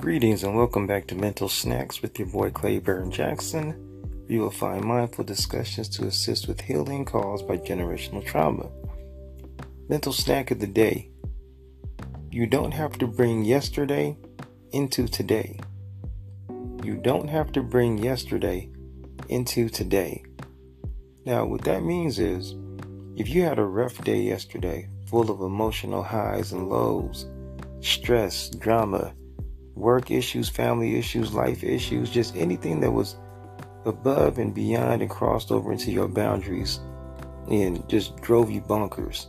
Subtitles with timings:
[0.00, 4.24] Greetings and welcome back to Mental Snacks with your boy Clay Claiborne Jackson.
[4.28, 8.70] You will find mindful discussions to assist with healing caused by generational trauma.
[9.90, 11.10] Mental snack of the day.
[12.30, 14.16] You don't have to bring yesterday
[14.72, 15.60] into today.
[16.82, 18.70] You don't have to bring yesterday
[19.28, 20.24] into today.
[21.26, 22.54] Now, what that means is
[23.16, 27.26] if you had a rough day yesterday, full of emotional highs and lows,
[27.82, 29.12] stress, drama,
[29.80, 33.16] work issues, family issues, life issues, just anything that was
[33.86, 36.80] above and beyond and crossed over into your boundaries
[37.50, 39.26] and just drove you bonkers.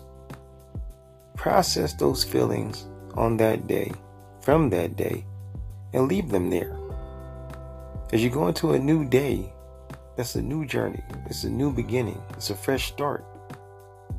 [1.35, 3.91] Process those feelings on that day,
[4.41, 5.25] from that day,
[5.93, 6.77] and leave them there.
[8.13, 9.51] As you go into a new day,
[10.17, 11.01] that's a new journey.
[11.27, 12.21] It's a new beginning.
[12.31, 13.25] It's a fresh start.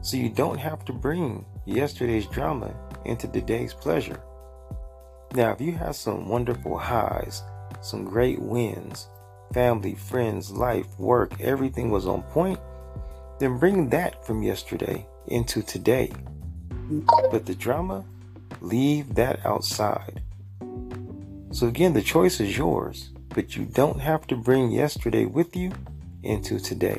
[0.01, 4.21] So you don't have to bring yesterday's drama into today's pleasure.
[5.35, 7.43] Now, if you have some wonderful highs,
[7.81, 9.09] some great wins,
[9.55, 12.61] family, friends, life, work, everything was on point,
[13.39, 16.13] then bring that from yesterday into today.
[17.31, 18.05] But the drama,
[18.61, 20.23] leave that outside.
[21.51, 25.73] So, again, the choice is yours, but you don't have to bring yesterday with you
[26.23, 26.99] into today.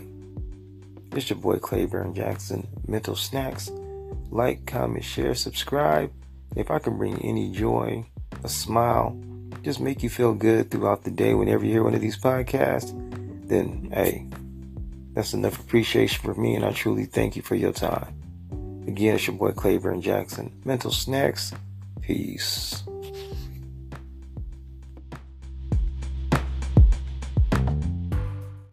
[1.11, 3.71] It's your boy Claiborne Jackson, Mental Snacks.
[4.31, 6.11] Like, comment, share, subscribe.
[6.55, 8.05] If I can bring any joy,
[8.43, 9.19] a smile,
[9.63, 12.91] just make you feel good throughout the day whenever you hear one of these podcasts,
[13.47, 14.27] then hey,
[15.13, 18.13] that's enough appreciation for me, and I truly thank you for your time.
[18.87, 20.51] Again, it's your boy Claiborne Jackson.
[20.65, 21.53] Mental Snacks.
[22.01, 22.82] Peace.